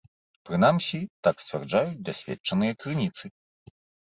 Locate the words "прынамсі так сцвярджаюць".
0.49-1.99